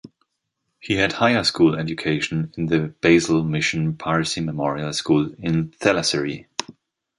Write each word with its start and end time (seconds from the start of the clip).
He 0.79 0.95
had 0.95 1.13
higher 1.13 1.43
school 1.43 1.75
education 1.75 2.51
in 2.57 2.65
the 2.65 2.87
Basel 3.01 3.43
Mission 3.43 3.95
Parsi 3.97 4.41
Memorial 4.41 4.93
School 4.93 5.31
in 5.37 5.69
Thalassery. 5.79 6.47